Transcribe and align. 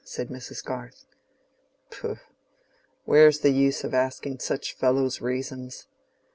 said 0.03 0.29
Mrs. 0.29 0.65
Garth. 0.65 1.05
"Pooh! 1.91 2.17
where's 3.05 3.41
the 3.41 3.51
use 3.51 3.83
of 3.83 3.93
asking 3.93 4.37
for 4.37 4.43
such 4.43 4.73
fellows' 4.73 5.21
reasons? 5.21 5.85